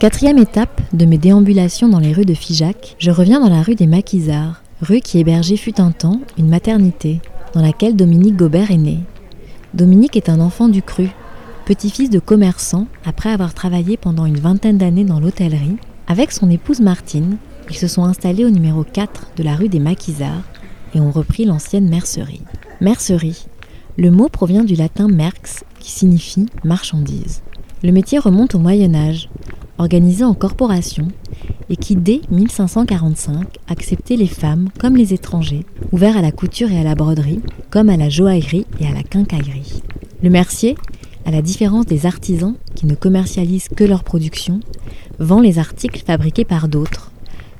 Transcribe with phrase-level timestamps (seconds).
[0.00, 3.74] Quatrième étape de mes déambulations dans les rues de Figeac, je reviens dans la rue
[3.74, 7.20] des Maquisards, rue qui hébergeait fut un temps une maternité,
[7.52, 9.00] dans laquelle Dominique Gobert est né.
[9.74, 11.10] Dominique est un enfant du cru,
[11.66, 15.76] petit-fils de commerçant après avoir travaillé pendant une vingtaine d'années dans l'hôtellerie.
[16.06, 17.36] Avec son épouse Martine,
[17.68, 20.48] ils se sont installés au numéro 4 de la rue des Maquisards
[20.94, 22.40] et ont repris l'ancienne mercerie.
[22.80, 23.44] Mercerie,
[23.98, 27.42] le mot provient du latin merx qui signifie marchandise.
[27.82, 29.28] Le métier remonte au Moyen Âge,
[29.80, 31.08] organisé en corporation
[31.70, 36.78] et qui, dès 1545, acceptait les femmes comme les étrangers, ouverts à la couture et
[36.78, 39.82] à la broderie, comme à la joaillerie et à la quincaillerie.
[40.22, 40.76] Le mercier,
[41.24, 44.60] à la différence des artisans qui ne commercialisent que leur production,
[45.18, 47.10] vend les articles fabriqués par d'autres.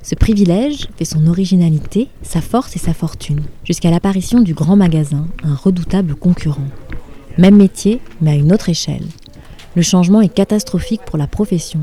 [0.03, 5.27] Ce privilège fait son originalité, sa force et sa fortune, jusqu'à l'apparition du grand magasin,
[5.43, 6.67] un redoutable concurrent.
[7.37, 9.05] Même métier, mais à une autre échelle.
[9.75, 11.81] Le changement est catastrophique pour la profession,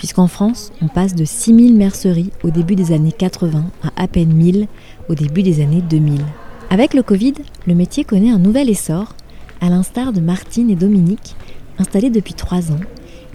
[0.00, 4.32] puisqu'en France, on passe de 6000 merceries au début des années 80 à à peine
[4.32, 4.66] 1000
[5.10, 6.22] au début des années 2000.
[6.70, 7.34] Avec le Covid,
[7.66, 9.14] le métier connaît un nouvel essor,
[9.60, 11.36] à l'instar de Martine et Dominique,
[11.78, 12.80] installés depuis trois ans,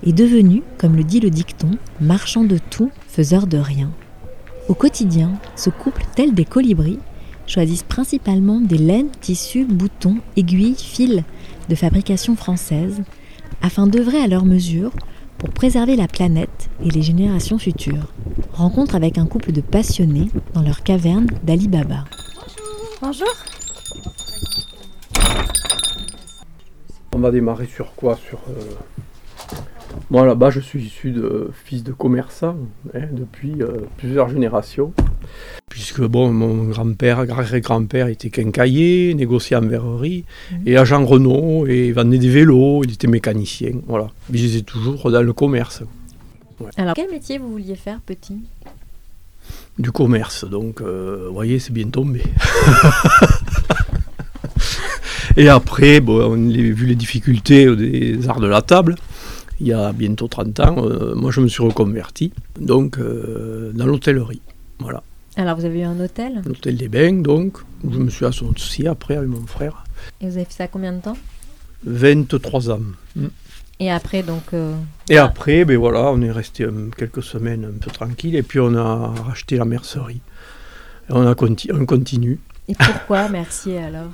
[0.01, 1.69] et devenus, comme le dit le dicton,
[2.01, 3.91] marchands de tout, faiseurs de rien.
[4.67, 6.97] Au quotidien, ce couple, tel des colibris,
[7.45, 11.21] choisissent principalement des laines, tissus, boutons, aiguilles, fils
[11.69, 13.03] de fabrication française,
[13.61, 14.93] afin d'œuvrer à leur mesure
[15.37, 18.13] pour préserver la planète et les générations futures.
[18.53, 22.05] Rencontre avec un couple de passionnés dans leur caverne d'Ali Baba.
[23.01, 23.27] Bonjour.
[27.13, 28.63] On va démarrer sur quoi Sur euh,
[30.09, 32.57] moi là-bas, je suis issu de fils de commerçant
[32.93, 34.93] hein, depuis euh, plusieurs générations.
[35.75, 40.23] Puisque bon, mon grand-père, grand-père était quincailler, négociant en verrerie,
[40.65, 43.71] et agent Renault, et il vendait des vélos, il était mécanicien.
[43.85, 44.07] Voilà.
[44.29, 45.83] Mais j'étais toujours dans le commerce.
[46.77, 48.37] Alors, quel métier vous vouliez faire petit?
[49.77, 52.21] Du commerce, donc euh, vous voyez, c'est bien tombé.
[55.35, 58.95] et après, bon, on a vu les difficultés des arts de la table
[59.59, 63.85] il y a bientôt 30 ans, euh, moi je me suis reconverti donc euh, dans
[63.85, 64.41] l'hôtellerie.
[64.79, 65.01] Voilà.
[65.37, 66.41] Alors vous avez eu un hôtel?
[66.45, 69.83] L'hôtel des Bains, donc, où je me suis associé après avec mon frère.
[70.21, 71.17] Et vous avez fait ça combien de temps?
[71.85, 72.79] 23 ans.
[73.15, 73.27] Mm.
[73.81, 74.43] Et après, donc.
[74.53, 74.73] euh,
[75.09, 78.59] Et après, ben voilà, on est resté euh, quelques semaines un peu tranquille, et puis
[78.61, 80.21] on a racheté la mercerie.
[81.09, 82.39] Et on, a conti- on continue.
[82.69, 84.09] Et pourquoi Mercier alors?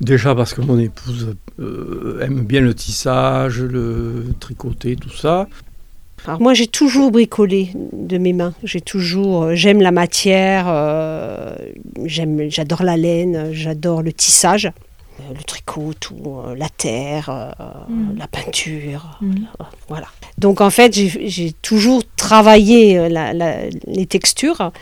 [0.00, 5.48] Déjà parce que mon épouse euh, aime bien le tissage, le tricoter, tout ça.
[6.26, 8.54] Alors moi j'ai toujours bricolé de mes mains.
[8.64, 11.54] J'ai toujours, euh, j'aime la matière, euh,
[12.04, 16.16] j'aime, j'adore la laine, j'adore le tissage, euh, le tricot, tout,
[16.56, 17.28] la terre,
[17.60, 18.18] euh, Mm.
[18.18, 19.34] la peinture, Mm.
[19.88, 20.06] voilà.
[20.38, 24.72] Donc en fait j'ai, toujours travaillé la- la- les textures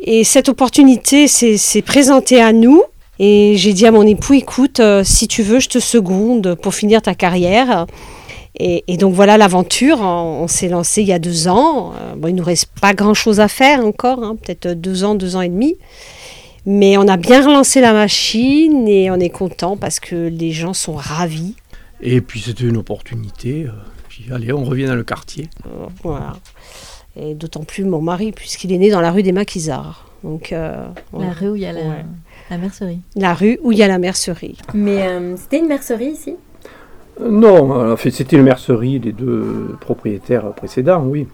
[0.00, 2.82] et cette opportunité s'est, présentée à nous.
[3.20, 7.00] Et j'ai dit à mon époux, écoute, si tu veux, je te seconde pour finir
[7.00, 7.86] ta carrière.
[8.60, 9.98] Et, et donc voilà l'aventure.
[10.00, 11.92] On, on s'est lancé il y a deux ans.
[12.00, 15.34] Euh, bon, il nous reste pas grand-chose à faire encore, hein, peut-être deux ans, deux
[15.36, 15.76] ans et demi.
[16.66, 20.72] Mais on a bien relancé la machine et on est content parce que les gens
[20.72, 21.54] sont ravis.
[22.00, 23.64] Et puis c'était une opportunité.
[23.66, 23.72] euh,
[24.08, 25.48] Puis allez, on revient dans le quartier.
[26.02, 26.34] Voilà.
[27.16, 30.08] Et d'autant plus mon mari, puisqu'il est né dans la rue des Maquisards.
[30.24, 30.86] Donc, euh,
[31.18, 32.04] La rue où il y a la, Ouais.
[32.50, 33.00] la mercerie.
[33.14, 34.56] la rue où il y a la mercerie.
[34.72, 36.34] Mais euh, c'était une mercerie ici?
[37.20, 41.28] Non, en fait, c'était une mercerie des deux propriétaires précédents, oui.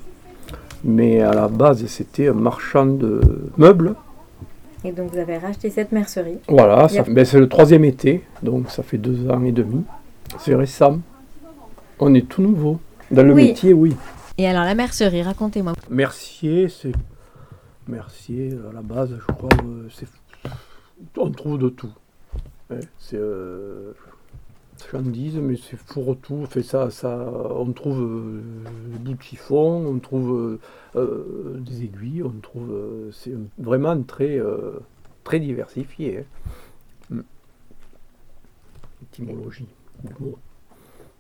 [0.85, 3.21] Mais à la base, c'était un marchand de
[3.57, 3.95] meubles.
[4.85, 6.39] Et donc vous avez racheté cette mercerie.
[6.49, 7.11] Voilà, Yep.
[7.11, 9.85] ben, c'est le troisième été, donc ça fait deux ans et demi.
[10.39, 11.01] C'est récent.
[11.99, 12.81] On est tout nouveau.
[13.11, 13.49] Dans le Oui.
[13.49, 13.95] métier, oui.
[14.39, 15.75] Et alors la mercerie, racontez-moi.
[15.91, 16.93] Mercier, c'est.
[17.89, 20.07] Mercier, à la base, je crois, euh, c'est.
[21.19, 21.91] On trouve de tout.
[22.71, 23.17] Ouais, c'est.
[23.19, 23.93] Euh...
[24.89, 26.47] Chandise, mais c'est fourre-tout.
[26.47, 27.17] Fait ça, ça,
[27.57, 28.43] on trouve euh,
[28.93, 30.61] des bouts de chiffon, on trouve euh,
[30.97, 32.71] euh, des aiguilles, on trouve.
[32.71, 34.79] euh, c'est vraiment très, euh,
[35.25, 36.19] très diversifié.
[36.19, 36.25] hein.
[37.11, 37.21] Mm.
[39.03, 39.67] Étymologie.
[40.05, 40.39] du mot.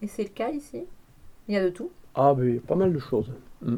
[0.02, 0.84] Et c'est le cas ici?
[1.48, 1.90] Il y a de tout?
[2.14, 3.32] Ah, mais pas mal de choses.
[3.62, 3.76] Mm.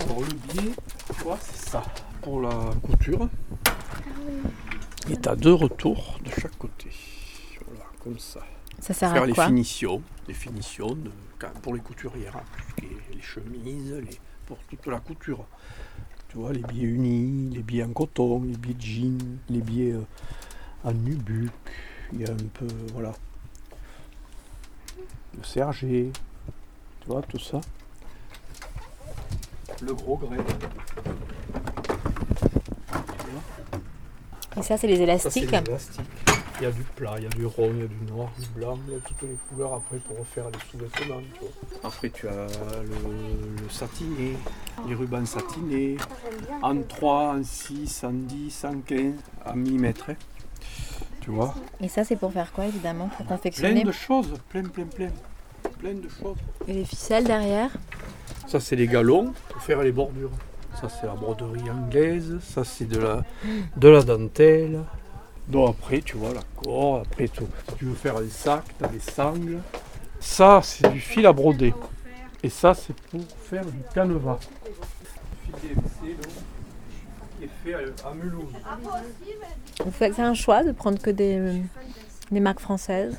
[0.00, 0.72] Alors le biais,
[1.22, 1.82] quoi, c'est ça,
[2.22, 2.50] pour la
[2.82, 3.28] couture.
[5.10, 6.75] Et tu as deux retours de chaque côté.
[8.06, 8.38] Comme ça.
[8.78, 11.10] Ça sert Faire à les quoi finitions, les finitions de-
[11.40, 14.16] quand- pour les couturières, hein, les chemises, les,
[14.46, 15.44] pour toute la couture.
[16.28, 19.18] Tu vois, les biais unis, les biais en coton, les biais de jean,
[19.48, 20.02] les biais euh,
[20.84, 21.50] en nubuck,
[22.12, 23.12] il y a un peu, voilà,
[25.36, 26.12] le sergé,
[27.00, 27.60] tu vois, tout ça.
[29.82, 30.36] Le gros grain.
[34.58, 35.50] Et ça, c'est les élastiques.
[35.50, 36.00] les élastiques.
[36.58, 38.30] Il y a du plat, il y a du rond, il y a du noir,
[38.38, 41.20] du blanc, il y a toutes les couleurs après pour refaire les sous-vêtements.
[41.34, 41.50] tu vois.
[41.90, 42.32] Après, tu as
[42.82, 44.36] le, le satiné,
[44.88, 45.96] les rubans satinés,
[46.62, 49.12] en 3, en 6, en 10, en 15,
[49.44, 50.10] en millimètres.
[50.10, 50.14] hein.
[51.20, 54.62] Tu vois Et ça, c'est pour faire quoi, évidemment Pour Plein confectionner de choses, plein,
[54.62, 55.10] plein, plein.
[55.78, 56.36] Plein de choses.
[56.68, 57.70] Et les ficelles derrière
[58.46, 60.30] Ça, c'est les galons pour faire les bordures.
[60.80, 62.38] Ça, c'est la broderie anglaise.
[62.40, 63.24] Ça, c'est de la,
[63.76, 64.80] de la dentelle.
[65.48, 67.06] Donc après, tu vois, la corde.
[67.06, 69.58] Après, tu, si tu veux faire des sacs, tu as des sangles.
[70.20, 71.72] Ça, c'est du fil à broder.
[72.42, 73.20] Et ça, c'est pour
[73.50, 74.38] faire du canevas.
[75.44, 76.32] Fil DMC, donc,
[77.38, 78.52] qui est fait à, à Mulhouse.
[79.84, 81.62] Vous faites c'est un choix de prendre que des,
[82.30, 83.18] des marques françaises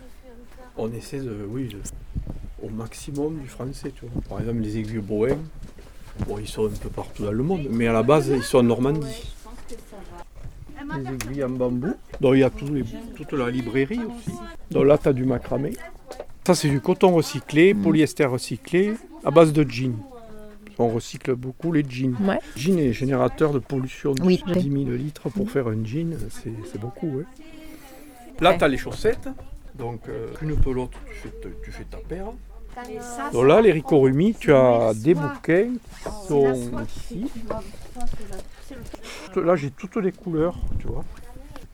[0.77, 1.81] On essaie de, oui, de-
[2.61, 4.21] au maximum du français, tu vois.
[4.27, 5.37] Par exemple, les aiguilles Boeing,
[6.27, 8.57] bon, ils sont un peu partout dans le monde, mais à la base, ils sont
[8.59, 9.33] en Normandie.
[10.95, 11.93] Les aiguilles en bambou.
[12.21, 12.83] Donc, il y a les-
[13.15, 14.31] toute la librairie aussi.
[14.71, 15.73] Donc là, tu as du macramé.
[16.45, 18.93] Ça, c'est du coton recyclé, polyester recyclé,
[19.25, 19.93] à base de jean.
[20.79, 22.15] On recycle beaucoup les jeans.
[22.21, 22.39] Ouais.
[22.55, 24.41] Jean est générateur de pollution de Oui.
[24.47, 27.07] 10 000 litres pour faire un jean, c'est c'est beaucoup.
[27.07, 27.23] ouais.
[28.39, 28.57] Là, Ouais.
[28.57, 29.27] tu as les chaussettes.
[29.75, 32.27] Donc, euh, une pelote, tu fais, tu fais ta paire.
[33.33, 36.53] Donc là, les Ricorumi, tu as des bouquins qui sont
[36.85, 37.31] ici.
[39.35, 41.03] Là, j'ai toutes les couleurs, tu vois.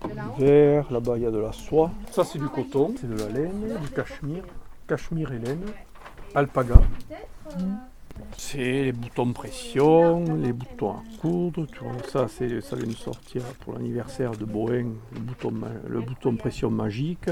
[0.05, 1.91] Du vert, là-bas, il y a de la soie.
[2.11, 4.43] Ça, c'est du coton, c'est de la laine, du cachemire.
[4.87, 5.65] Cachemire et laine.
[6.35, 6.81] Alpaga.
[8.37, 11.93] C'est les boutons pression, les boutons à coudre, tu vois.
[12.09, 15.53] Ça, c'est, ça vient de sortir pour l'anniversaire de Boeing, le bouton,
[15.87, 17.29] le bouton pression magique.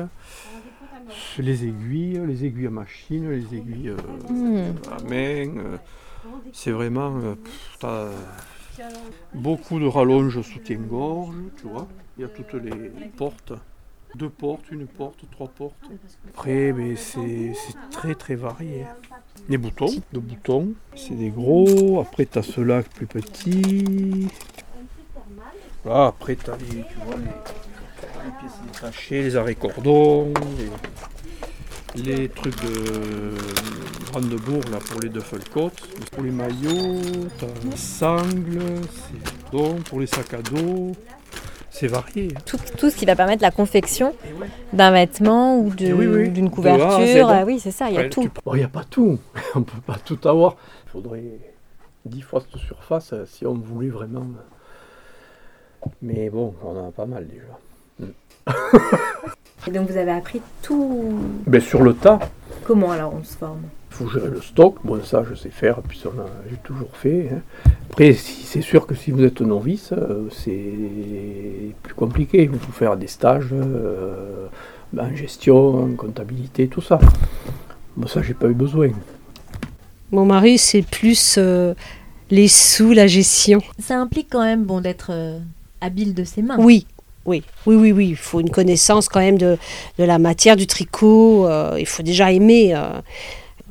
[1.40, 5.58] Les aiguilles, les aiguilles à machine, les aiguilles euh, à main.
[5.58, 5.78] euh,
[6.54, 7.18] c'est vraiment.
[7.18, 7.36] euh,
[7.80, 8.10] t'as
[9.34, 11.88] beaucoup de rallonges soutien-gorge, tu vois.
[12.18, 12.72] Il y a toutes les
[13.18, 13.54] portes.
[14.16, 15.90] Deux portes, une porte, trois portes.
[16.30, 17.54] Après, mais c'est
[17.92, 18.86] très très varié.
[19.48, 22.02] Les boutons, de boutons, c'est des gros.
[22.02, 24.28] Après, tu as ceux-là plus petits.
[25.84, 27.71] Voilà, après, tu as les, tu vois, les,
[28.26, 30.34] les pièces détachées, les arrêts cordons,
[31.96, 33.32] les, les trucs de
[34.12, 35.72] Brandebourg là, pour les duffel-coats.
[36.12, 37.02] Pour les maillots,
[37.70, 38.60] les sangles,
[38.90, 40.92] c'est donc pour les sacs à dos.
[41.74, 42.28] C'est varié.
[42.36, 42.42] hein.
[42.46, 44.14] tout, tout ce qui va permettre la confection
[44.74, 46.30] d'un vêtement ou de- oui, oui.
[46.30, 47.30] d'une couverture.
[47.30, 48.24] Ah oui, c'est ça, il y a Ouais, tout.
[48.24, 49.18] tu- Bon, il n'y a pas tout.
[49.56, 50.58] On ne peut pas tout avoir.
[50.88, 51.24] Il faudrait
[52.06, 54.28] 10 fois cette surface euh, si on voulait vraiment.
[56.02, 57.58] Mais bon, on en a pas mal déjà.
[59.68, 61.20] Et donc vous avez appris tout.
[61.46, 62.20] Ben, sur le tas,
[62.64, 63.62] Comment alors on se forme?
[63.92, 64.76] Il faut gérer le stock.
[64.84, 66.10] Bon, ça, je sais faire, puis ça,
[66.50, 67.30] j'ai toujours fait.
[67.34, 67.72] hein.
[67.90, 72.44] Après, si, c'est sûr que si vous êtes novice, euh, c'est plus compliqué.
[72.52, 74.48] Il faut faire des stages euh,
[74.98, 77.00] en gestion, en comptabilité, tout ça.
[77.98, 78.90] Bon, ça, j'ai pas eu besoin.
[80.12, 81.74] Mon mari, c'est plus euh,
[82.30, 83.62] les sous, la gestion.
[83.80, 85.40] Ça implique quand même bon d'être euh,
[85.82, 86.58] habile de ses mains.
[86.60, 86.86] Oui,
[87.26, 88.08] oui, oui, oui, oui.
[88.10, 89.58] Il faut une connaissance quand même de,
[89.98, 91.48] de la matière, du tricot.
[91.48, 92.74] euh, il faut déjà aimer.
[92.76, 93.00] euh.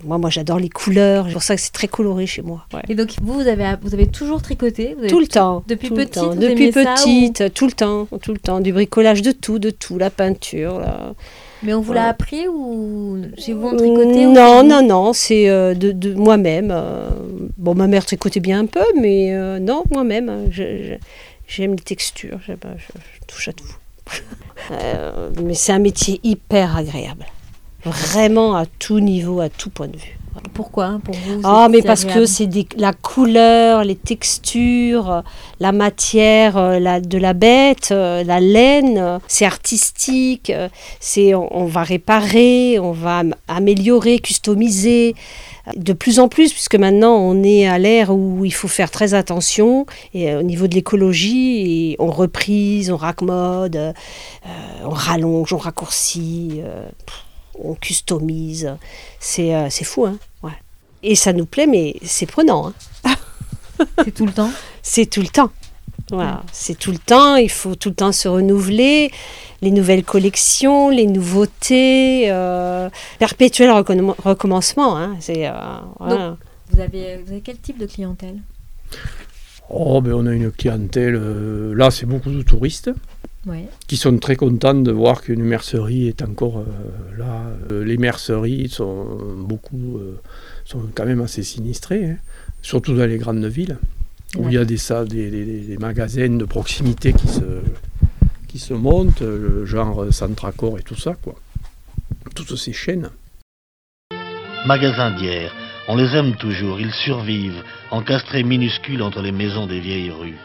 [0.03, 1.27] Moi, moi, j'adore les couleurs.
[1.27, 2.65] C'est pour ça que c'est très coloré chez moi.
[2.73, 2.81] ouais.
[2.89, 5.63] Et donc vous, vous avez, vous avez toujours tricoté vous avez Tout le temps.
[5.69, 6.35] depuis tout petite, temps.
[6.35, 8.61] Depuis ça, petite, tout le temps, tout le temps.
[8.61, 9.99] Du bricolage de tout, de tout.
[9.99, 10.81] La peinture.
[10.81, 11.13] la-
[11.63, 12.09] Mais on vous l'a Ouais.
[12.09, 16.71] appris ou chez vous on tricotait ou Non, non, non, c'est euh, de, de moi-même.
[16.73, 17.11] euh.
[17.59, 20.47] Bon, ma mère tricotait bien un peu, mais euh, non, moi-même.
[20.51, 20.95] je- je-
[21.53, 23.67] J'aime les textures, j'aime- je, je touche à tout.
[24.73, 27.27] Euh, mais c'est un métier hyper agréable.
[27.85, 30.17] Vraiment à tout niveau, à tout point de vue.
[30.55, 35.21] Pourquoi pour vous Ah, mais parce que c'est la couleur, les textures, euh,
[35.59, 40.53] la matière euh, la, de la bête, euh, la laine, c'est artistique,
[41.01, 45.15] c'est on, on va réparer, on va am- améliorer, customiser.
[45.77, 49.15] De plus en plus, puisque maintenant on est à l'ère où il faut faire très
[49.15, 53.93] attention et, au niveau de l'écologie, on reprise, on raccommode, euh,
[54.85, 56.61] on rallonge, on raccourcit.
[56.65, 56.89] euh,
[57.63, 58.77] on customise.
[59.19, 60.53] C'est euh, c'est fou, hein ouais.
[61.03, 62.73] Et ça nous plaît, mais c'est prenant.
[63.05, 63.15] hein.
[64.05, 64.51] C'est tout le temps?
[64.83, 65.51] C'est tout le temps.
[66.11, 69.13] Voilà, c'est tout le temps, il faut tout le temps se renouveler,
[69.63, 72.91] les nouvelles collections, les nouveautés, euh,
[73.21, 74.99] perpétuel recommencement.
[74.99, 75.53] Hein, c'est, euh,
[76.01, 78.39] vous, avez, vous avez quel type de clientèle?
[79.69, 82.91] Oh, ben on a une clientèle, euh, là c'est beaucoup de touristes
[83.87, 87.47] qui sont très contents de voir qu'une mercerie est encore euh, là.
[87.71, 89.07] Euh, les merceries sont
[89.39, 89.99] beaucoup,
[90.65, 92.17] sont quand même assez sinistrées, hein.
[92.63, 93.79] surtout dans les grandes villes,
[94.37, 97.63] où il y a des, des, magasins de proximité qui se,
[98.47, 99.25] qui se montent,
[99.65, 101.35] genre Centracor et tout ça, quoi.
[102.35, 103.09] Toutes ces chaînes.
[104.67, 105.51] Magasin d'hier
[105.93, 110.39] on les aime toujours, ils survivent, encastrés minuscules entre les maisons des vieilles rues.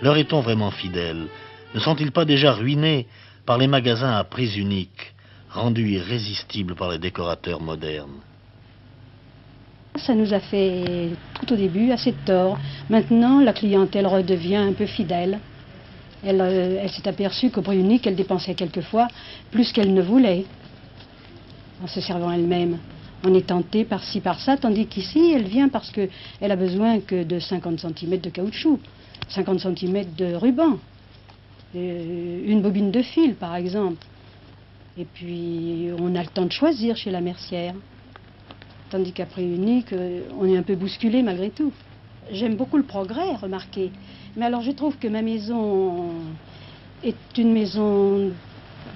[0.00, 1.28] Leur est-on vraiment fidèle
[1.74, 3.06] Ne sont-ils pas déjà ruinés
[3.46, 5.14] par les magasins à prise unique,
[5.50, 8.20] rendus irrésistibles par les décorateurs modernes?
[9.96, 12.58] Ça nous a fait tout au début assez tort.
[12.88, 15.38] Maintenant, la clientèle redevient un peu fidèle.
[16.24, 19.08] Elle, euh, s'est aperçue qu'au prix unique, elle dépensait quelquefois
[19.50, 20.44] plus qu'elle ne voulait
[21.82, 22.78] en se servant elle-même
[23.24, 26.10] on est tenté par-ci, par-ça, tandis qu'ici, elle vient parce qu'elle
[26.40, 28.80] a besoin que de 50 cm de caoutchouc,
[29.28, 30.78] 50 cm de ruban,
[31.74, 34.04] une bobine de fil, par exemple.
[34.98, 37.74] Et puis, on a le temps de choisir chez la mercière.
[38.90, 41.72] Tandis qu'après unique, euh, on est un peu bousculé malgré tout.
[42.30, 43.90] J'aime beaucoup le progrès, remarquez.
[44.36, 46.10] Mais alors, je trouve que ma maison
[47.02, 48.30] est une maison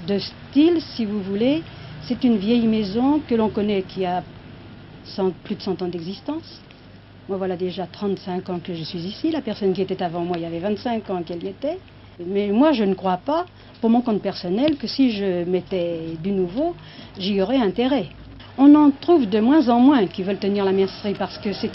[0.07, 1.63] de style, si vous voulez,
[2.03, 4.23] c'est une vieille maison que l'on connaît qui a
[5.45, 6.61] plus de 100 ans d'existence.
[7.29, 9.31] Moi, voilà déjà 35 ans que je suis ici.
[9.31, 11.79] La personne qui était avant moi, il y avait 25 ans qu'elle y était.
[12.25, 13.47] Mais moi, je ne crois pas,
[13.81, 16.75] pour mon compte personnel, que si je mettais du nouveau,
[17.19, 18.07] j'y aurais intérêt.
[18.59, 21.71] On en trouve de moins en moins qui veulent tenir la mercerie parce que c'est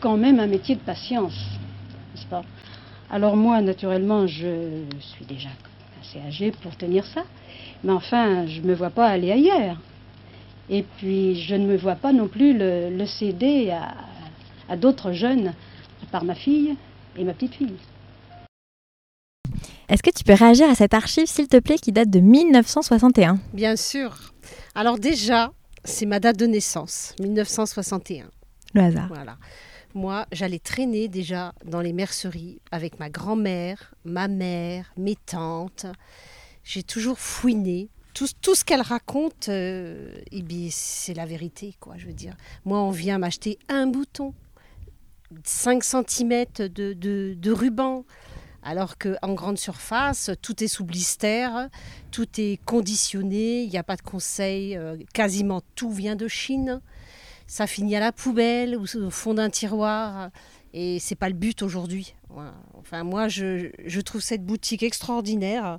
[0.00, 1.36] quand même un métier de patience,
[2.14, 2.44] n'est-ce pas?
[3.10, 5.48] Alors moi, naturellement, je suis déjà
[6.00, 7.22] assez âgée pour tenir ça.
[7.82, 9.76] Mais enfin, je ne me vois pas aller ailleurs.
[10.68, 13.72] Et puis, je ne me vois pas non plus le, céder
[14.68, 15.52] à, d'autres jeunes,
[16.02, 16.74] à part ma fille
[17.16, 17.76] et ma petite fille.
[19.88, 23.38] Est-ce que tu peux réagir à cette archive, s'il te plaît, qui date de 1961
[23.52, 24.34] Bien sûr.
[24.74, 25.52] Alors déjà,
[25.84, 28.26] c'est ma date de naissance, 1961.
[28.74, 29.08] Le hasard.
[29.08, 29.38] Voilà.
[29.94, 35.86] Moi, j'allais traîner déjà dans les merceries avec ma grand-mère, ma mère, mes tantes
[36.66, 37.88] j'ai toujours fouiné.
[38.12, 42.34] Tout, tout ce qu'elle raconte, euh, eh c'est la vérité, quoi, je veux dire.
[42.64, 44.34] Moi, on vient m'acheter un bouton,
[45.44, 46.92] 5 cm de,
[47.34, 48.04] de, ruban,
[48.66, 51.48] alors qu'en grande surface, tout est sous blister,
[52.10, 56.80] tout est conditionné, il n'y a pas de conseil, euh, quasiment tout vient de Chine.
[57.46, 60.30] Ça finit à la poubelle ou au fond d'un tiroir.
[60.74, 62.16] Et c'est pas le but aujourd'hui.
[62.76, 65.78] Enfin, moi, je, trouve cette boutique extraordinaire.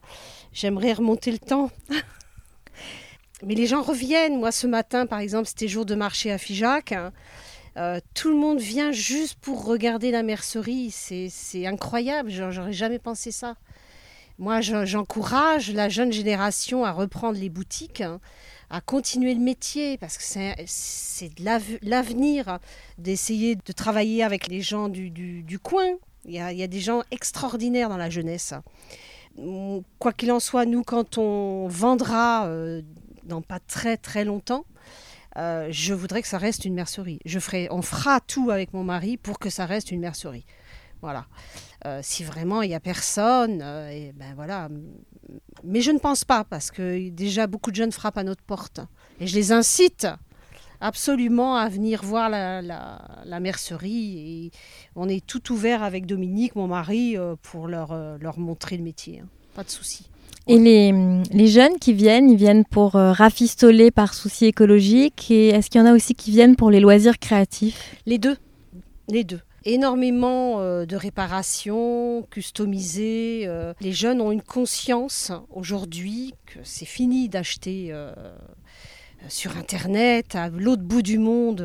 [0.54, 1.70] J'aimerais remonter le temps.
[3.44, 4.40] Mais les gens reviennent.
[4.40, 6.96] Moi, ce matin, par exemple, c'était jour de marché à Figeac.
[7.78, 10.92] Euh, tout le monde vient juste pour regarder la mercerie.
[10.92, 12.32] C'est incroyable.
[12.32, 13.56] J'aurais jamais pensé ça.
[14.40, 18.04] Moi, j'encourage la jeune génération à reprendre les boutiques
[18.70, 20.24] à continuer le métier parce que
[20.66, 22.60] c'est l'avenir
[22.98, 25.88] d'essayer de travailler avec les gens du, du, coin.
[26.26, 28.54] Il y, a, il y, a, des gens extraordinaires dans la jeunesse.
[30.00, 32.82] Quoi qu'il en soit, nous, quand on vendra euh,
[33.24, 34.66] dans pas très très longtemps,
[35.38, 37.20] euh, je voudrais que ça reste une mercerie.
[37.26, 37.40] Je
[37.72, 40.46] on fera tout avec mon mari pour que ça reste une mercerie.
[41.02, 41.28] Voilà.
[41.86, 44.68] Euh, si vraiment il n'y a personne, et ben voilà,
[45.64, 48.82] mais je ne pense pas, parce que déjà beaucoup de jeunes frappent à notre porte.
[49.20, 50.08] Et je les incite
[50.80, 54.46] absolument à venir voir la, mercerie.
[54.46, 54.52] Et
[54.96, 58.84] on est tout ouvert avec Dominique, mon mari, euh, pour leur, euh, leur montrer le
[58.84, 59.24] métier.
[59.58, 60.06] Pas de souci.
[60.46, 60.94] Et les,
[61.32, 65.82] les, jeunes qui viennent, ils viennent pour euh, rafistoler par souci écologique Et est-ce qu'il
[65.82, 67.96] y en a aussi qui viennent pour les loisirs créatifs?
[68.06, 68.38] Les deux.
[69.10, 73.46] Les deux énormément euh, de réparations customisées.
[73.48, 73.74] Euh.
[73.82, 77.92] Les jeunes ont une conscience aujourd'hui que c'est fini d'acheter
[79.30, 81.58] sur Internet, à l'autre bout du monde,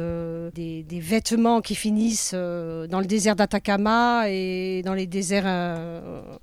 [0.55, 5.45] des, vêtements qui finissent dans le désert d'Atacama et dans les déserts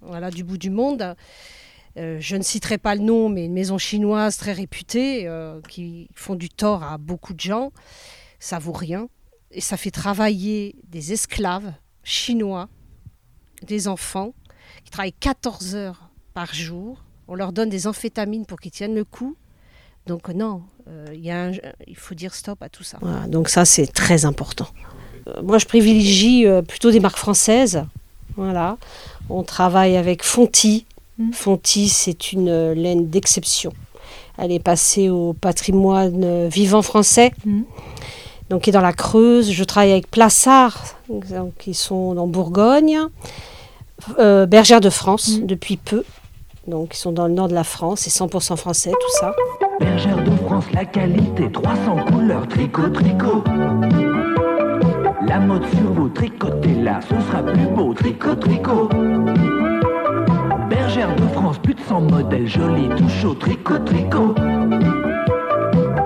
[0.02, 1.16] voilà, du bout du monde.
[1.96, 5.30] je ne citerai pas le nom, mais une maison chinoise très réputée
[5.68, 7.72] qui font du tort à beaucoup de gens.
[8.40, 9.10] Ça vaut rien
[9.52, 11.74] et ça fait travailler des esclaves
[12.04, 12.70] chinois,
[13.64, 14.34] des enfants,
[14.84, 17.04] qui travaillent 14 heures par jour.
[17.28, 19.36] On leur donne des amphétamines pour qu'ils tiennent le coup.
[20.08, 21.06] Donc non, euh,
[21.88, 22.98] il faut dire stop à tout ça.
[23.28, 24.68] donc ça, c'est très important.
[25.44, 27.84] moi, je privilégie plutôt des marques françaises.
[28.36, 28.78] Voilà.
[29.30, 30.86] On travaille avec Fonty.
[31.18, 31.34] Mmh.
[31.34, 33.74] Fonty, c'est une laine d'exception.
[34.38, 37.34] Elle est passée au patrimoine vivant français.
[37.46, 37.62] Mmh.
[38.50, 39.52] Donc, qui est dans la Creuse.
[39.52, 40.96] Je travaille avec Plassard,
[41.60, 43.00] qui sont en Bourgogne.
[44.18, 45.46] Euh, Bergère de France, mmh.
[45.46, 46.04] depuis peu.
[46.68, 49.34] Donc, ils sont dans le nord de la France, c'est 100% français, tout ça.
[49.80, 53.44] Bergère de France, la qualité, 300 couleurs, tricot, tricot.
[55.26, 58.90] La mode sur vos tricotés là, ce sera plus beau, tricot, tricot.
[60.70, 64.36] Bergère de France, plus de 100 modèles, jolis, tout chaud, tricot, tricot.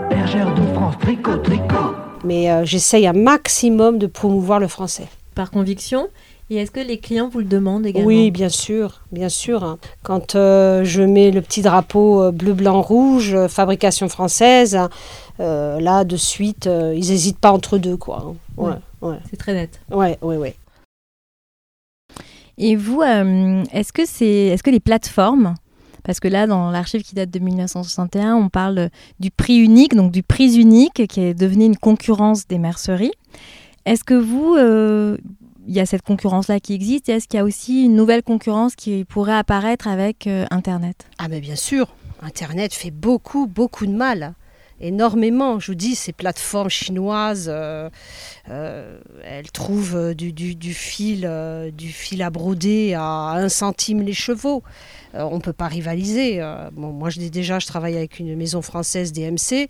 [0.10, 1.96] Bergère de France, tricot, tricot.
[2.24, 5.08] Mais euh, j'essaye un maximum de promouvoir le français.
[5.36, 6.08] Par conviction
[6.54, 9.78] et est-ce que les clients vous le demandent également Oui, bien sûr, bien sûr.
[10.04, 14.78] Quand euh, je mets le petit drapeau euh, bleu, blanc, rouge, fabrication française,
[15.40, 18.36] là, de suite, ils n'hésitent pas entre deux, quoi.
[18.58, 19.18] Ouais, ouais.
[19.30, 19.80] C'est très net.
[19.92, 20.56] Ouais, ouais, ouais.
[22.58, 25.56] Et vous, est-ce que c'est, est-ce que les plateformes
[26.04, 30.12] parce que là, dans l'archive qui date de 1961, on parle du prix unique, donc
[30.12, 33.14] du prix unique qui est devenu une concurrence des merceries.
[33.86, 35.18] Est-ce que vous, euh,
[35.68, 38.76] il y a cette concurrence-là qui existe est-ce qu'il y a aussi une nouvelle concurrence
[38.76, 41.08] qui pourrait apparaître avec euh, Internet?
[41.18, 41.88] Ah mais bien sûr,
[42.22, 44.34] Internet fait beaucoup, beaucoup de mal
[44.82, 45.60] énormément.
[45.60, 47.90] Je vous dis, ces plateformes chinoises, euh,
[48.50, 50.34] euh, elles trouvent du,
[50.74, 54.62] fil, du fil à broder à un centime les chevaux.
[55.14, 56.42] on ne peut pas rivaliser.
[56.74, 59.70] Bon, moi, je dis déjà, je travaille avec une maison française DMC.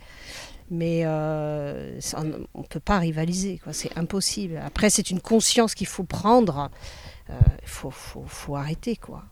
[0.72, 4.60] Mais on ne peut pas rivaliser, c'est impossible.
[4.66, 6.70] Après, c'est une conscience qu'il faut prendre.
[7.30, 8.96] Il faut, faut, faut, arrêter.
[8.96, 9.24] quoi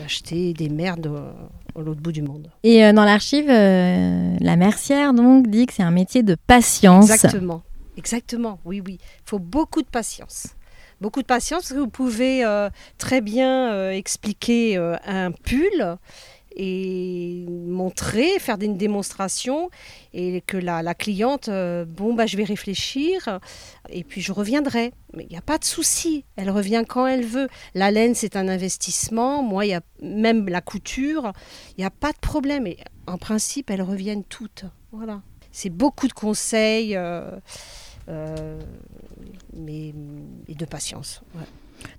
[0.00, 1.10] d'acheter des merdes
[1.74, 2.50] au, l'autre bout du monde.
[2.62, 7.10] Et euh, dans l'archive, euh, la mercière donc dit que c'est un métier de patience.
[7.10, 7.62] Exactement,
[7.96, 8.58] exactement.
[8.64, 8.98] Oui, oui.
[9.00, 10.48] Il faut beaucoup de patience.
[11.00, 15.98] Beaucoup de patience parce que vous pouvez euh, très bien expliquer un pull
[16.56, 19.70] et montrer, faire une démonstration
[20.14, 23.38] et que la, cliente, euh, bon, bah, je vais réfléchir
[23.90, 24.92] et puis je reviendrai.
[25.14, 27.48] Mais il n'y a pas de souci, elle revient quand elle veut.
[27.74, 29.42] La laine, c'est un investissement.
[29.42, 31.32] Moi, y a même la couture,
[31.76, 32.66] il n'y a pas de problème.
[32.66, 34.64] Et en principe, elles reviennent toutes.
[34.92, 35.22] Voilà.
[35.52, 37.30] C'est beaucoup de conseils, euh,
[38.08, 38.60] euh,
[39.54, 39.94] mais,
[40.48, 41.22] de patience.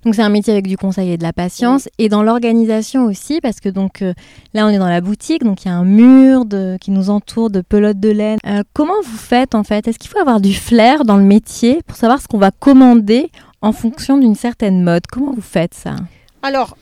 [0.04, 3.42] Donc c'est un métier avec du conseil et de la patience et dans l'organisation aussi
[3.42, 4.14] parce que donc euh,
[4.54, 6.46] là on est dans la boutique donc il y a un mur
[6.80, 8.40] qui nous entoure de pelotes de laine.
[8.46, 9.88] Euh, comment vous faites en fait?
[9.88, 13.32] Est-ce qu'il faut avoir du flair dans le métier pour savoir ce qu'on va commander
[13.62, 15.08] en fonction d'une certaine mode?
[15.12, 15.96] Comment vous faites ça?
[16.42, 16.78] Alors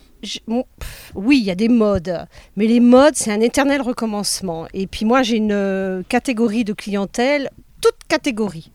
[1.13, 4.65] oui, il y a des modes, mais les modes, c'est un éternel recommencement.
[4.73, 7.49] Et puis moi, j'ai une euh, catégorie de clientèle,
[7.81, 8.71] toute catégorie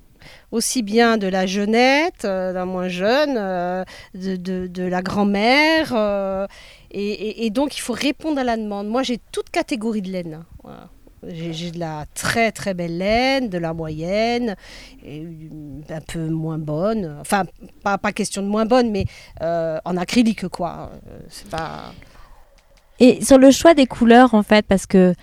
[0.53, 3.85] aussi bien de la jeunette, euh, d'un moins jeune, euh,
[4.15, 5.93] de, la grand-mère.
[5.95, 6.47] Euh,
[6.91, 8.89] et, donc, il faut répondre à la demande.
[8.89, 10.45] Moi, j'ai toute catégorie de laine.
[11.29, 14.57] J'ai de la très très belle laine, de la moyenne,
[15.05, 17.19] un peu moins bonne.
[17.21, 17.45] Enfin,
[17.85, 19.05] pas, pas question de moins bonne, mais
[19.41, 20.91] en acrylique, quoi.
[21.29, 21.93] C'est pas.
[22.99, 25.15] Et sur le choix des couleurs, en fait, parce que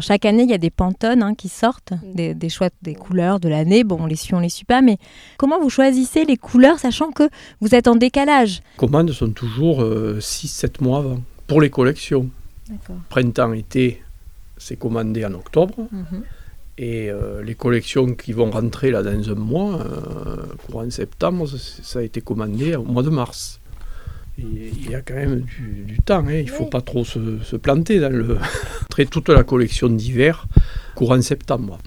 [0.00, 2.34] chaque année, il y a des pantones hein, qui sortent, mm.
[2.34, 3.84] des, choix des couleurs de l'année.
[3.84, 4.98] Bon, on les suit, on les suit pas, mais
[5.38, 7.28] comment vous choisissez les couleurs, sachant que
[7.60, 8.62] vous êtes en décalage?
[8.74, 12.28] Les commandes sont toujours 6-7 euh, mois avant, pour les collections.
[13.08, 14.02] Printemps-été,
[14.56, 15.74] c'est commandé en octobre.
[15.90, 16.22] Mhm.
[16.78, 22.00] Et euh, les collections qui vont rentrer là dans un mois, euh, courant septembre, ça
[22.00, 23.60] a été commandé au mois de mars
[24.38, 26.24] il y a quand même du, temps.
[26.26, 26.32] Hein.
[26.32, 28.38] Il ne faut pas trop se, planter dans le.
[29.10, 30.46] toute la collection d'hiver,
[30.94, 31.78] courant septembre.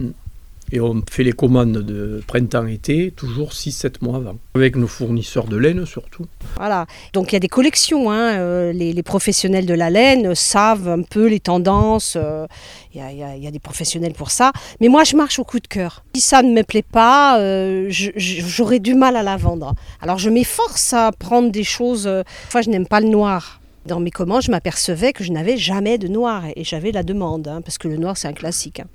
[0.72, 5.56] Et on fait les commandes de printemps-été toujours 6-7 mois avant, avec nos fournisseurs de
[5.56, 6.26] laine surtout.
[6.56, 8.10] Voilà, donc il y a des collections.
[8.10, 8.38] Hein.
[8.38, 12.14] Euh, les, professionnels de la laine savent un peu les tendances.
[12.16, 12.46] Euh,
[12.94, 14.52] il y, a des professionnels pour ça.
[14.80, 16.04] Mais moi, je marche au coup de cœur.
[16.14, 19.74] Si ça ne me plaît pas, euh, j'aurais du mal à la vendre.
[20.00, 22.08] Alors je m'efforce à prendre des choses.
[22.46, 23.60] Enfin, je n'aime pas le noir.
[23.86, 27.48] Dans mes commandes, je m'apercevais que je n'avais jamais de noir et j'avais la demande,
[27.48, 28.80] hein, parce que le noir, c'est un classique.
[28.80, 28.86] Hein.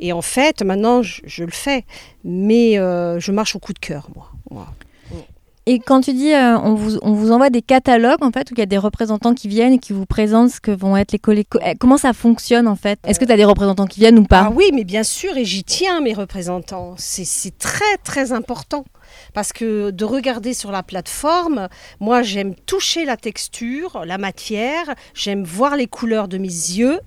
[0.00, 1.84] Et en fait, maintenant, je, le fais,
[2.24, 4.08] mais euh, je marche au coup de cœur,
[4.50, 4.66] moi.
[5.68, 8.54] Et quand tu dis euh, on, vous, on vous envoie des catalogues en fait où
[8.54, 11.10] il y a des représentants qui viennent et qui vous présentent ce que vont être
[11.10, 11.58] les collections.
[11.66, 13.00] Eh, comment ça fonctionne en fait?
[13.04, 14.44] Est-ce que tu as des représentants qui viennent ou pas?
[14.46, 16.94] Ah oui, mais bien sûr et j'y tiens mes représentants.
[16.98, 18.84] C'est très très important
[19.34, 25.42] parce que de regarder sur la plateforme, moi j'aime toucher la texture, la matière, j'aime
[25.42, 27.00] voir les couleurs de mes yeux.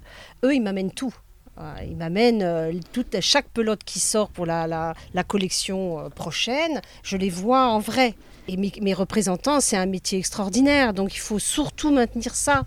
[0.43, 1.15] Eux, ils m'amènent tout.
[1.59, 2.71] Voilà, il m'amène euh,
[3.19, 4.95] chaque pelote qui sort pour la,
[5.27, 8.15] collection euh, prochaine, je les vois en vrai.
[8.47, 12.63] Et mes, représentants, c'est un métier extraordinaire, donc il faut surtout maintenir ça.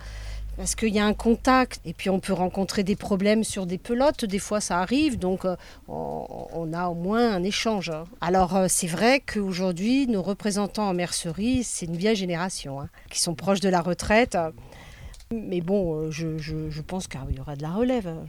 [0.57, 3.79] Parce qu'il y a un contact, et puis on peut rencontrer des problèmes sur des
[3.79, 5.57] pelotes, des fois ça arrive, donc euh,
[5.89, 7.91] on, a au moins un échange.
[8.21, 13.19] Alors euh, c'est vrai qu'aujourd'hui, nos représentants en mercerie, c'est une vieille génération, hein, qui
[13.19, 14.37] sont proches de la retraite.
[15.33, 18.27] Mais bon, euh, je pense qu'il y aura de la relève, hein,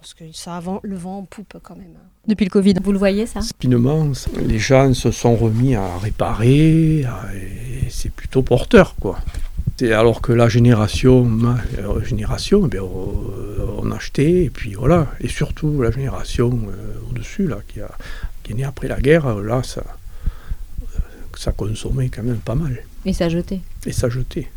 [0.00, 1.94] parce que ça a vent- le vent en poupe quand même.
[2.26, 3.40] Depuis le Covid, vous le voyez ça?
[3.60, 4.10] Finement,
[4.46, 9.18] les gens se sont remis à réparer, à- et c'est plutôt porteur, quoi.
[9.76, 15.06] C'est alors que la génération, ma euh, génération, eh bien, on, achetait, et puis voilà.
[15.20, 17.90] Et surtout la génération euh, au-dessus, là, qui, a,
[18.42, 20.98] qui est née après la guerre, euh, là, ça, euh,
[21.36, 22.78] ça consommait quand même pas mal.
[23.06, 23.60] Et ça jetait.
[23.86, 24.48] Et ça jetait.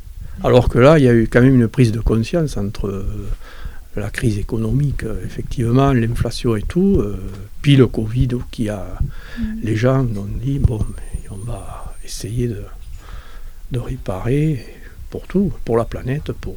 [0.43, 3.27] Alors que là, il y a eu quand même une prise de conscience entre euh,
[3.95, 7.17] la crise économique, euh, effectivement, l'inflation et tout, euh,
[7.61, 8.97] puis le Covid qui a.
[9.61, 10.79] Les gens ont dit bon,
[11.31, 12.63] on va essayer de,
[13.71, 14.65] de réparer
[15.09, 16.55] pour tout, pour la planète, pour.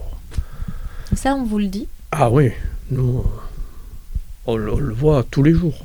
[1.15, 2.51] Ça, on vous le dit Ah oui,
[2.91, 3.23] nous,
[4.47, 5.85] on, le- on le voit tous les jours.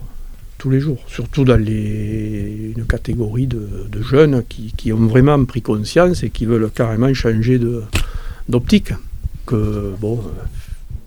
[0.57, 0.99] Tous les jours.
[1.07, 6.29] Surtout dans les, une catégorie de, de jeunes qui, qui ont vraiment pris conscience et
[6.29, 7.59] qui veulent carrément changer
[8.47, 8.93] d'optique.
[9.47, 10.21] Que, bon,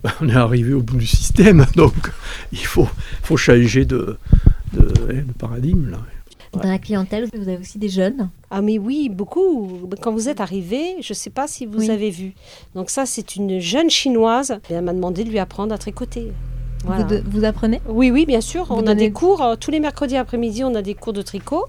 [0.21, 1.95] on est arrivé au bout du système, donc
[2.53, 2.89] il faut,
[3.23, 4.19] faut changer de,
[4.73, 5.91] de, de paradigme.
[5.91, 5.99] Là.
[6.53, 8.31] Dans la clientèle, vous avez aussi des jeunes?
[8.51, 9.89] Ah mais oui, beaucoup.
[10.01, 11.91] Quand vous êtes arrivé, je ne sais pas si vous Oui.
[11.91, 12.33] avez vu.
[12.77, 14.53] Donc ça, c'est une jeune chinoise.
[14.71, 16.33] Et Elle m'a demandé de lui apprendre à tricoter.
[16.85, 17.03] Voilà.
[17.03, 17.81] vous, de- vous apprenez?
[17.89, 18.67] Oui, oui, bien sûr.
[18.67, 21.23] Vous on a des cours, euh, tous les mercredis après-midi, on a des cours de
[21.23, 21.65] tricot.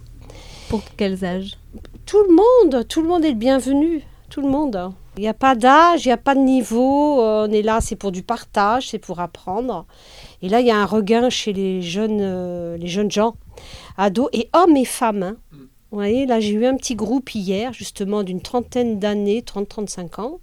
[0.70, 1.58] Pour quels âges?
[2.06, 4.02] Tout le monde, tout le monde est le bienvenu.
[4.30, 4.92] Tout le monde.
[5.18, 7.22] Il n'y a pas d'âge, il n'y a pas de niveau.
[7.22, 9.86] euh, On est là, c'est pour du partage, c'est pour apprendre.
[10.42, 13.36] Et là, il y a un regain chez les jeunes, euh, les jeunes gens,
[13.98, 15.24] ados et hommes et femmes.
[15.24, 15.36] hein.
[15.92, 20.40] Vous voyez, là, j'ai eu un petit groupe hier, justement, d'une trentaine d'années, 30-35 ans.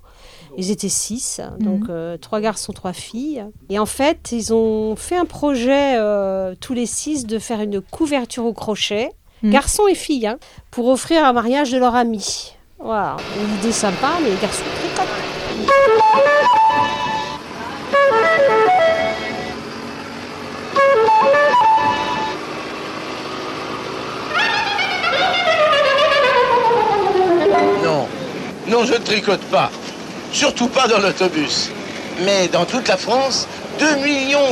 [0.57, 3.45] Ils étaient six, donc euh, trois garçons, trois filles.
[3.69, 7.81] Et en fait, ils ont fait un projet, euh, tous les six, de faire une
[7.83, 9.11] couverture au crochet,
[9.43, 9.51] Mhm.
[9.51, 10.39] garçons et filles, hein,
[10.71, 12.55] pour offrir un mariage de leur ami.
[12.85, 15.07] Voilà, une idée sympa, mais les garçons tricotent.
[27.85, 28.09] Non,
[28.67, 29.71] non, je ne tricote pas.
[30.33, 31.71] Surtout pas dans l'autobus.
[32.25, 33.47] Mais dans toute la France,
[33.79, 33.87] 2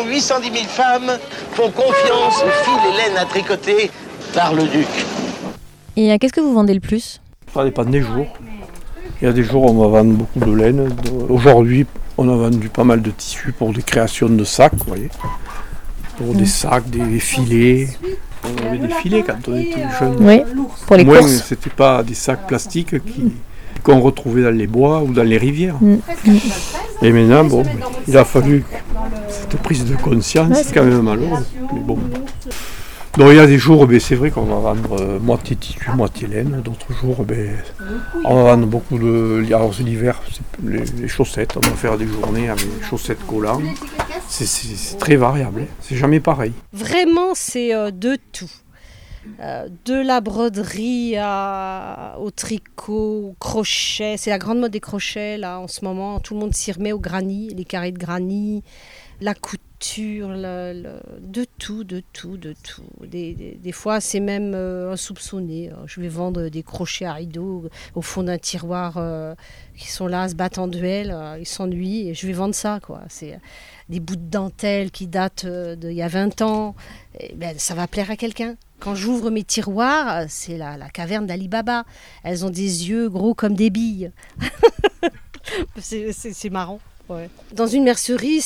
[0.04, 1.18] 810 000 femmes
[1.54, 3.90] font confiance au fil et laine à tricoter
[4.32, 4.86] par le duc.
[5.96, 7.19] Et euh, qu'est-ce que vous vendez le plus?
[7.54, 8.26] Ça dépend des jours.
[9.20, 10.88] Il y a des jours où on va vendre beaucoup de laine.
[11.28, 11.86] Aujourd'hui,
[12.16, 15.08] on a vendu pas mal de tissus pour des créations de sacs, vous voyez.
[16.16, 17.88] Pour des sacs, des filets.
[18.44, 20.16] On avait des filets quand on était jeune.
[20.20, 20.42] Oui,
[20.86, 21.44] pour les moins, courses.
[21.46, 23.32] c'était pas des sacs plastiques qui-
[23.82, 25.76] qu'on retrouvait dans les bois ou dans les rivières.
[25.80, 25.96] Mm.
[27.02, 27.62] Et maintenant, bon,
[28.08, 28.64] il a fallu
[29.28, 31.44] cette prise de conscience, c'est quand même malheureux.
[31.74, 31.98] Mais bon.
[33.18, 36.28] Donc il y a des jours, c'est vrai qu'on va vendre euh, moitié tissu, moitié
[36.28, 36.62] laine.
[36.62, 37.24] D'autres jours,
[38.24, 39.44] on va vendre beaucoup de.
[39.48, 40.20] Alors l'hiver,
[40.64, 41.56] les, les chaussettes.
[41.56, 43.62] On va faire des journées avec des chaussettes collantes.
[44.28, 45.62] C'est- très variable.
[45.62, 45.74] hein.
[45.80, 46.52] C'est jamais pareil.
[46.72, 48.50] Vraiment, c'est euh, de tout.
[49.40, 51.16] Euh, de la broderie
[52.20, 54.14] au tricot, au crochet.
[54.18, 56.20] C'est la grande mode des crochets, là, en ce moment.
[56.20, 58.62] Tout le monde s'y remet au granit, les carrés de granit,
[59.20, 63.06] la couture, de tout, de tout, de tout.
[63.06, 65.70] Des, fois, c'est même euh, insoupçonné.
[65.86, 67.64] Je vais vendre des crochets à rideaux
[67.94, 69.34] au fond d'un tiroir euh,
[69.76, 72.80] qui sont là, se battent en duel, euh, ils s'ennuient, et je vais vendre ça,
[72.82, 73.02] quoi.
[73.08, 73.40] C'est
[73.88, 76.74] des bouts de dentelle qui datent euh, d'il y a 20 ans.
[77.18, 78.56] Eh ben, ça va plaire à quelqu'un.
[78.78, 81.84] Quand j'ouvre mes tiroirs, c'est la, la caverne d'Ali Baba.
[82.22, 84.12] Elles ont des yeux gros comme des billes.
[85.78, 86.80] c'est marrant.
[87.08, 87.28] ouais.
[87.52, 88.42] Dans une mercerie,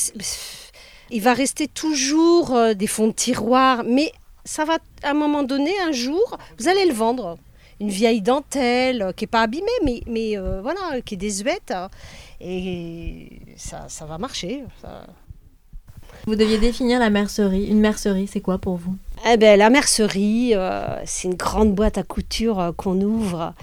[1.11, 4.11] il va rester toujours euh, des fonds de tiroir, mais
[4.43, 7.37] ça va, à un moment donné, un jour, vous allez le vendre.
[7.81, 11.71] Une vieille dentelle euh, qui n'est pas abîmée, mais, mais euh, voilà, qui est désuète.
[11.71, 11.89] hein.
[12.39, 14.63] Et ça, ça va marcher.
[14.81, 15.05] ça.
[16.25, 17.65] Vous deviez définir la mercerie.
[17.67, 18.95] Une mercerie, c'est quoi pour vous?
[19.29, 23.53] Eh ben, la mercerie, euh, c'est une grande boîte à couture qu'on ouvre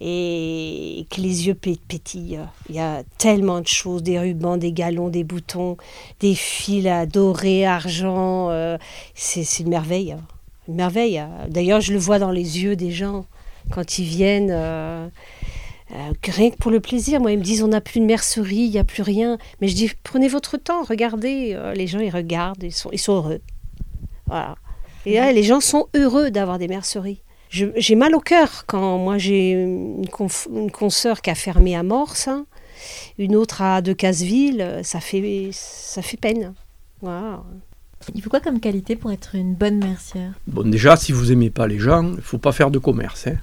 [0.00, 2.40] et que les yeux pét- pétillent.
[2.68, 5.76] Il y a tellement de choses, des rubans, des galons, des boutons,
[6.20, 8.50] des fils à doré, argent.
[8.50, 8.76] euh,
[9.14, 10.12] c'est une merveille.
[10.12, 10.20] hein.
[10.68, 11.18] Une merveille.
[11.18, 11.30] hein.
[11.48, 13.24] D'ailleurs, je le vois dans les yeux des gens
[13.70, 14.50] quand ils viennent.
[14.52, 15.08] euh,
[15.92, 17.20] Euh, rien que pour le plaisir.
[17.20, 19.38] Moi, ils me disent on n'a plus de mercerie, il n'y a plus rien.
[19.60, 21.56] Mais je dis prenez votre temps, regardez.
[21.76, 23.40] Les gens, ils regardent, ils sont, ils sont heureux.
[24.26, 24.56] Voilà.
[25.04, 27.20] Et là, les gens sont heureux d'avoir des merceries.
[27.50, 31.82] J'ai mal au cœur quand moi j'ai une, conf- une consoeur qui a fermé à
[31.82, 32.44] Morse, hein,
[33.18, 36.54] une autre à Decazeville, ça fait, ça fait peine.
[38.14, 40.32] Il faut quoi comme qualité pour être une bonne mercière?
[40.46, 43.26] Bon, déjà, si vous aimez pas les gens, il faut pas faire de commerce.
[43.26, 43.36] hein.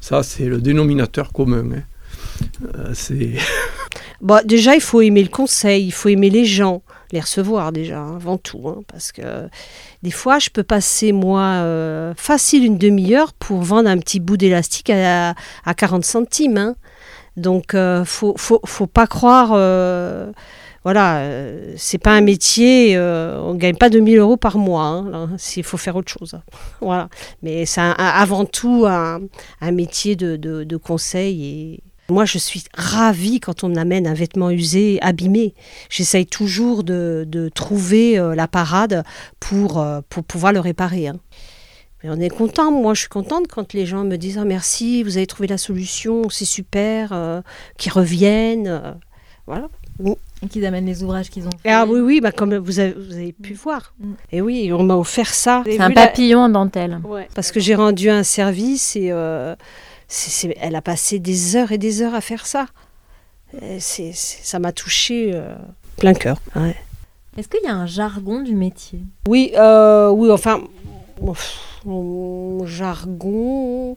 [0.00, 1.64] Ça, c'est le dénominateur commun.
[1.76, 1.82] hein.
[2.76, 3.32] Euh, c'est
[4.20, 7.98] Bon, déjà, il faut aimer le conseil, il faut aimer les gens, les recevoir déjà,
[7.98, 8.68] hein, avant tout.
[8.68, 9.48] hein, parce que
[10.02, 14.36] des fois, je peux passer, moi, euh, facile une demi-heure pour vendre un petit bout
[14.36, 16.58] d'élastique à, à 40 centimes.
[16.58, 16.76] hein.
[17.36, 19.50] Donc, euh, faut, faut, pas croire.
[19.54, 20.32] euh,
[20.82, 21.22] voilà,
[21.76, 25.04] c'est pas un métier, on gagne pas 2000 euros par mois,
[25.36, 26.40] s'il faut faire autre chose.
[26.80, 27.10] Voilà.
[27.42, 29.20] Mais c'est avant tout un,
[29.72, 35.54] métier de, conseil moi, je suis ravie quand on m'amène un vêtement usé, abîmé.
[35.88, 39.04] J'essaye toujours de, de trouver euh, la parade
[39.38, 41.08] pour, euh, pour pouvoir le réparer.
[41.08, 41.16] hein.
[42.02, 42.70] Mais on est content.
[42.72, 45.58] Moi, je suis contente quand les gens me disent Ah, merci, vous avez trouvé la
[45.58, 47.42] solution, c'est super, euh,
[47.78, 48.96] qu'ils reviennent.
[49.46, 49.68] voilà.
[50.42, 51.68] Et qu'ils amènent les ouvrages qu'ils ont fait.
[51.70, 53.92] Ah oui, oui, bah, comme vous avez, vous avez pu voir.
[54.32, 55.62] Et oui, on m'a offert ça.
[55.66, 56.98] C'est un papillon en dentelle.
[57.34, 59.54] Parce que j'ai rendu un service et euh,
[60.12, 62.66] c'est- elle a passé des heures et des heures à faire ça.
[63.78, 65.54] C'est- c'est- ça m'a touché euh,
[65.96, 66.38] plein cœur.
[66.56, 66.76] ouais.
[67.36, 69.00] Est-ce qu'il y a un jargon du métier?
[69.28, 70.60] Oui, euh, oui, enfin,
[72.66, 73.96] jargon.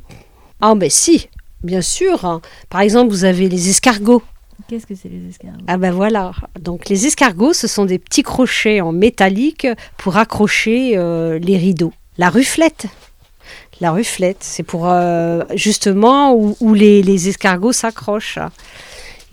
[0.61, 1.29] Ah, mais si,
[1.63, 2.25] bien sûr.
[2.25, 2.41] hein.
[2.69, 4.21] Par exemple, vous avez les escargots.
[4.67, 5.57] Qu'est-ce que c'est les escargots?
[5.67, 6.31] Ah ben voilà.
[6.59, 11.91] Donc les escargots, ce sont des petits crochets en métallique pour accrocher euh, les rideaux.
[12.17, 12.85] La ruflette.
[13.83, 18.39] La ruflette, c'est pour euh, justement où, les, escargots s'accrochent.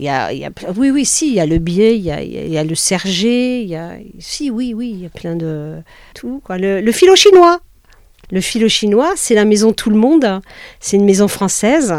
[0.01, 0.33] Il y a,
[0.77, 3.77] oui, oui, si, il y a le biais, il y a, le serger, il y
[3.77, 5.77] a, si, oui, oui, il y a plein de
[6.17, 6.41] tout.
[6.43, 6.59] Quoi.
[6.59, 7.61] Le, le filo chinois.
[8.33, 10.41] Le filo chinois, c'est la maison Tout le Monde.
[10.81, 11.95] C'est une maison française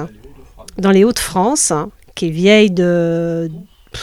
[0.78, 1.72] dans les Hauts-de-France,
[2.16, 3.50] qui est vieille de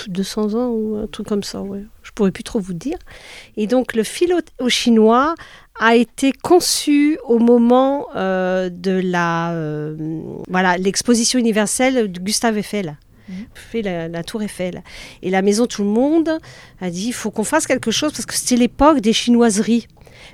[0.09, 1.62] 200 ans ou un truc comme ça.
[1.62, 1.85] Ouais.
[2.03, 2.98] Je pourrais plus trop vous dire.
[3.57, 5.35] Et donc le fil au, chinois
[5.81, 9.96] a été conçu au moment euh, de la euh,
[10.48, 12.96] voilà l'exposition universelle de Gustave Eiffel.
[13.55, 14.83] fait la, la tour Eiffel.
[15.22, 16.38] Et la maison Tout le Monde
[16.81, 19.87] a dit il faut qu'on fasse quelque chose parce que c'était l'époque des chinoiseries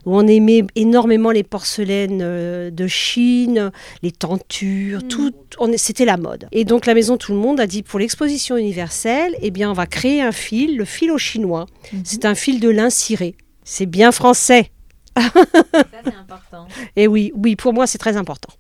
[0.07, 3.71] où on aimait énormément les porcelaines euh, de Chine,
[4.03, 6.47] les tentures, tout, on est- c'était la mode.
[6.53, 9.75] Et donc la maison Tout le Monde a dit pour l'exposition universelle, eh bien on
[9.75, 11.67] va créer un fil, le fil au chinois.
[12.05, 13.35] C'est un fil de lin ciré.
[13.65, 14.71] C'est bien français.
[15.17, 16.67] c'est important.
[16.97, 18.53] Et oui, oui, pour moi c'est très important.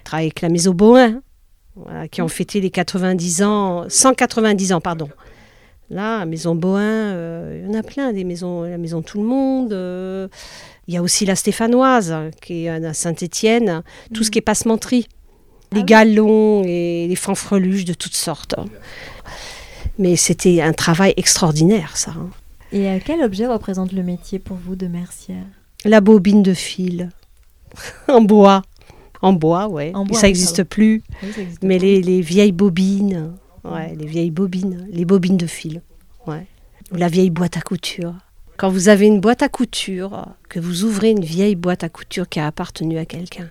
[0.00, 1.20] Je travaille avec la maison Bohin,
[1.74, 5.08] voilà, qui ont fêté les 90 ans, 190 ans, pardon.
[5.90, 9.18] Là, la maison Bohin, euh, il y en a plein, des maisons, la maison Tout
[9.20, 9.72] le Monde.
[9.72, 10.26] euh,
[10.88, 13.82] il y a aussi la Stéphanoise, qui est à Saint-Étienne,
[14.14, 15.06] tout ce qui est passementerie.
[15.72, 18.54] Les galons et les fanfreluches de toutes sortes.
[19.98, 22.12] Mais c'était un travail extraordinaire, ça.
[22.12, 22.30] hein.
[22.72, 25.44] Et euh, quel objet représente le métier pour vous de mercière?
[25.84, 27.10] La bobine de fil,
[28.08, 28.62] en bois.
[29.22, 29.90] En bois, ouais.
[29.94, 31.02] En bois, ça n'existe plus.
[31.22, 31.86] Oui, ça existe Mais plus.
[31.86, 33.32] les, les vieilles bobines,
[33.74, 35.82] ouais, les vieilles bobines, les bobines de fil,
[36.26, 36.46] ouais.
[36.92, 38.14] Ou la vieille boîte à couture.
[38.56, 42.28] Quand vous avez une boîte à couture, que vous ouvrez une vieille boîte à couture
[42.28, 43.48] qui a appartenu à quelqu'un,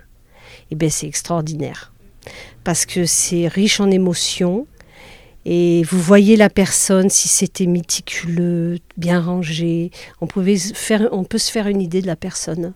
[0.71, 1.93] eh ben c'est extraordinaire.
[2.63, 4.65] Parce que c'est riche en émotions.
[5.47, 11.37] Et vous voyez la personne, si c'était méticuleux, bien rangé, on, pouvait faire, on peut
[11.37, 12.73] se faire une idée de la personne.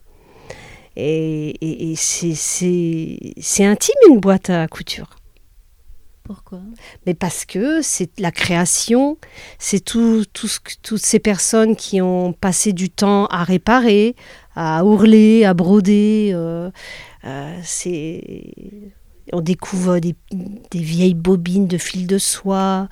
[0.95, 5.15] Et, et- et c'est intime une boîte à couture.
[6.29, 6.59] Pourquoi?
[7.07, 9.17] Mais parce que c'est la création,
[9.57, 14.15] c'est tout, tout ce toutes ces personnes qui ont passé du temps à réparer,
[14.55, 16.29] à ourler, à broder.
[16.35, 16.69] euh,
[17.25, 18.21] euh, c'est
[19.33, 20.15] on découvre des,
[20.69, 22.89] des vieilles bobines de fil de soie,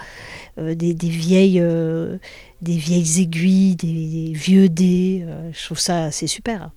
[0.58, 2.18] euh, des, des vieilles, euh,
[2.64, 5.26] des vieilles aiguilles, des, des vieux dés.
[5.28, 6.72] euh, je trouve ça c'est super.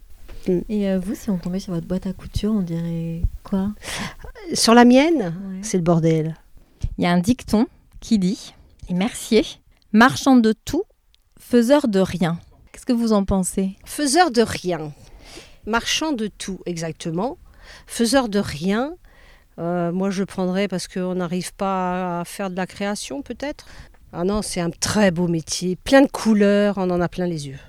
[0.71, 3.73] Et vous, si on tombait sur votre boîte à couture, on dirait quoi?
[4.55, 6.35] Sur la mienne, c'est le bordel.
[7.01, 7.67] Il y a un dicton
[8.01, 8.53] qui dit
[8.91, 9.47] Les merciers,
[9.91, 10.83] marchand de tout,
[11.39, 12.39] faiseur de rien.
[12.73, 13.79] Qu'est-ce que vous en pensez?
[13.87, 14.93] Faiseur de rien.
[15.65, 17.39] Marchand de tout, exactement.
[17.87, 18.97] Faiseur de rien.
[19.59, 23.65] euh, moi, je le prendrais parce qu'on n'arrive pas à faire de la création, peut-être.
[24.13, 25.77] Ah non, c'est un très beau métier.
[25.77, 27.61] Plein de couleurs, on en a plein les yeux.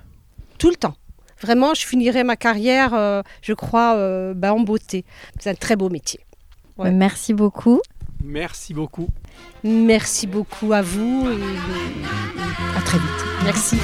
[0.57, 0.97] Tout le temps.
[1.39, 5.05] Vraiment, je finirai ma carrière, euh, je crois, euh, bah, en beauté.
[5.39, 6.19] C'est un très beau métier.
[6.77, 6.91] Ouais.
[6.91, 7.79] Merci beaucoup.
[8.23, 9.07] Merci beaucoup.
[9.63, 13.25] Merci beaucoup à vous et à très vite.
[13.43, 13.77] Merci.